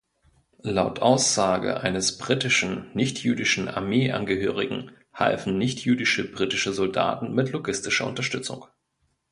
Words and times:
Laut 0.63 0.97
Aussage 1.03 1.81
eines 1.81 2.17
britischen 2.17 2.89
nichtjüdischen 2.95 3.67
Armeeangehörigen 3.67 4.93
halfen 5.13 5.59
nichtjüdische 5.59 6.31
britische 6.31 6.73
Soldaten 6.73 7.35
mit 7.35 7.51
logistischer 7.51 8.07
Unterstützung. 8.07 8.65